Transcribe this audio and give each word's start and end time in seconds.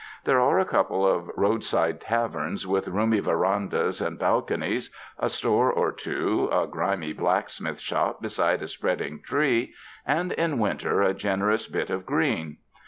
There 0.23 0.39
are 0.39 0.57
a 0.57 0.65
couple 0.65 1.05
of 1.05 1.29
roadside 1.37 2.01
taverns 2.01 2.65
with 2.65 2.87
roomy 2.87 3.19
verandas 3.19 4.01
and 4.01 4.17
balconies, 4.17 4.89
a 5.19 5.29
store 5.29 5.71
or 5.71 5.91
two, 5.91 6.49
a 6.51 6.65
grimy 6.65 7.13
blacksmith 7.13 7.79
shop 7.79 8.19
beside 8.19 8.63
a 8.63 8.67
spreading 8.67 9.21
tree, 9.21 9.75
and 10.03 10.31
in 10.31 10.57
winter 10.57 11.03
a 11.03 11.13
generous 11.13 11.67
bit 11.67 11.91
of 11.91 12.07
green. 12.07 12.57